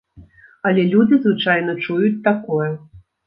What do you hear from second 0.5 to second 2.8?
Але людзі звычайна чуюць такое.